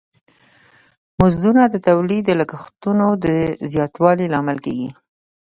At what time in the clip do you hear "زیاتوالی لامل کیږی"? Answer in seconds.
3.71-4.89